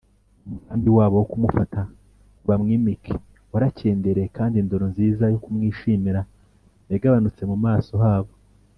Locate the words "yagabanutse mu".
6.91-7.57